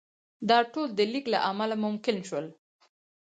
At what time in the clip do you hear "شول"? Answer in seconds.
2.27-2.45